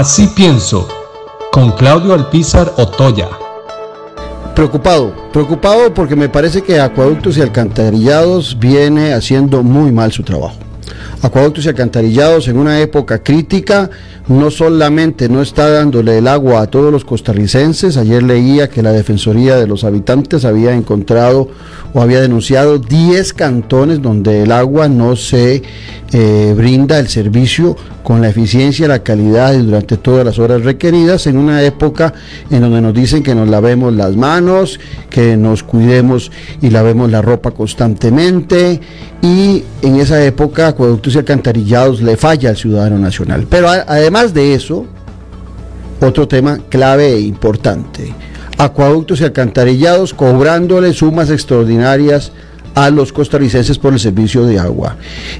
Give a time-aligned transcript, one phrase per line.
[0.00, 0.88] Así pienso,
[1.52, 3.28] con Claudio Alpizar Otoya.
[4.56, 10.56] Preocupado, preocupado porque me parece que Acueductos y Alcantarillados viene haciendo muy mal su trabajo.
[11.22, 13.90] Acueductos y Alcantarillados en una época crítica
[14.28, 18.92] no solamente no está dándole el agua a todos los costarricenses, ayer leía que la
[18.92, 21.48] Defensoría de los Habitantes había encontrado
[21.92, 25.62] o había denunciado 10 cantones donde el agua no se
[26.12, 31.26] eh, brinda el servicio con la eficiencia, la calidad y durante todas las horas requeridas
[31.26, 32.14] en una época
[32.50, 36.32] en donde nos dicen que nos lavemos las manos, que nos cuidemos
[36.62, 38.80] y lavemos la ropa constantemente.
[39.22, 43.46] Y en esa época acueductos y alcantarillados le falla al ciudadano nacional.
[43.48, 44.86] Pero además de eso,
[46.00, 48.14] otro tema clave e importante,
[48.58, 52.32] acueductos y alcantarillados cobrándole sumas extraordinarias
[52.74, 54.96] a los costarricenses por el servicio de agua.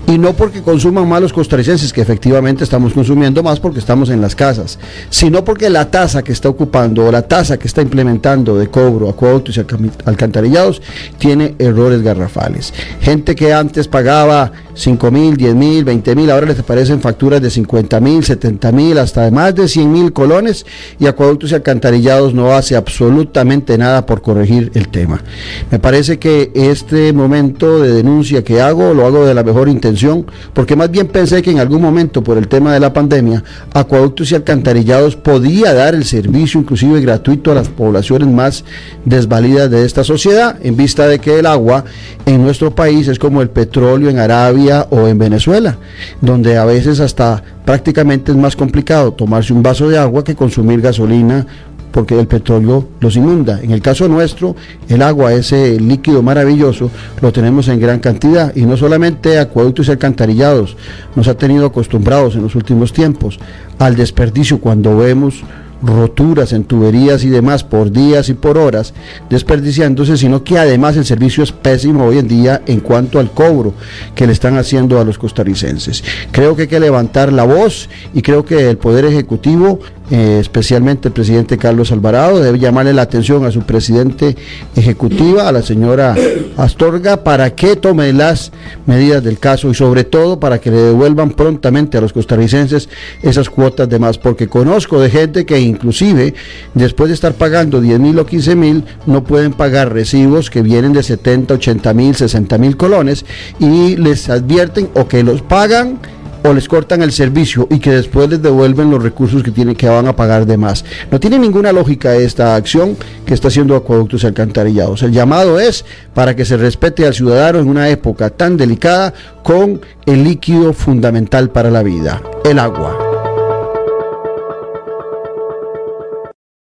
[0.07, 4.21] Y no porque consuman más los costarricenses, que efectivamente estamos consumiendo más porque estamos en
[4.21, 4.79] las casas,
[5.11, 9.09] sino porque la tasa que está ocupando o la tasa que está implementando de cobro
[9.09, 9.61] acueductos y
[10.05, 10.83] alcantarillados
[11.19, 12.73] tiene errores garrafales.
[13.01, 17.51] Gente que antes pagaba 5 mil, 10 mil, 20 mil, ahora les aparecen facturas de
[17.51, 20.65] 50 mil, 70 mil, hasta de más de 100 mil colones
[20.99, 25.23] y acueductos y alcantarillados no hace absolutamente nada por corregir el tema.
[25.71, 30.27] Me parece que este momento de denuncia que hago lo hago de la mejor intención,
[30.53, 34.33] porque más bien pensé que en algún momento por el tema de la pandemia, acueductos
[34.33, 38.65] y alcantarillados podía dar el servicio inclusive gratuito a las poblaciones más
[39.05, 41.85] desvalidas de esta sociedad, en vista de que el agua
[42.27, 45.79] en nuestro país es como el petróleo en Arabia o en Venezuela,
[46.21, 50.81] donde a veces hasta prácticamente es más complicado tomarse un vaso de agua que consumir
[50.81, 51.47] gasolina
[51.91, 53.61] porque el petróleo los inunda.
[53.63, 54.57] En el caso nuestro,
[54.89, 59.93] el agua, ese líquido maravilloso, lo tenemos en gran cantidad y no solamente acueductos y
[59.93, 60.77] alcantarillados,
[61.15, 63.39] nos ha tenido acostumbrados en los últimos tiempos
[63.79, 65.43] al desperdicio cuando vemos
[65.83, 68.93] roturas en tuberías y demás por días y por horas,
[69.29, 73.75] desperdiciándose, sino que además el servicio es pésimo hoy en día en cuanto al cobro
[74.15, 76.05] que le están haciendo a los costarricenses.
[76.33, 81.09] Creo que hay que levantar la voz y creo que el Poder Ejecutivo eh, especialmente
[81.09, 84.37] el presidente Carlos Alvarado, debe llamarle la atención a su presidente
[84.75, 86.17] ejecutiva, a la señora
[86.57, 88.51] Astorga, para que tome las
[88.87, 92.89] medidas del caso y sobre todo para que le devuelvan prontamente a los costarricenses
[93.23, 96.35] esas cuotas de más, porque conozco de gente que inclusive
[96.75, 100.93] después de estar pagando 10 mil o 15 mil, no pueden pagar recibos que vienen
[100.93, 103.25] de 70, 80 mil, 60 mil colones
[103.59, 105.99] y les advierten o que los pagan
[106.45, 109.89] o les cortan el servicio y que después les devuelven los recursos que tienen que
[109.89, 110.85] van a pagar de más.
[111.11, 115.03] No tiene ninguna lógica esta acción que está haciendo Acueductos y Alcantarillados.
[115.03, 115.85] El llamado es
[116.15, 121.51] para que se respete al ciudadano en una época tan delicada con el líquido fundamental
[121.51, 123.00] para la vida, el agua.